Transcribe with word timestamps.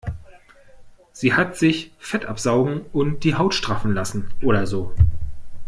Sie 1.13 1.35
hat 1.35 1.57
sich 1.57 1.91
Fett 1.99 2.25
absaugen 2.25 2.81
und 2.91 3.23
die 3.23 3.35
Haut 3.35 3.53
straffen 3.53 3.93
lassen 3.93 4.31
oder 4.41 4.65
so. 4.65 4.95